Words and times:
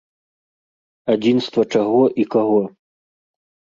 Адзінства 1.13 1.61
чаго 1.77 2.03
і 2.25 2.29
каго? 2.37 2.61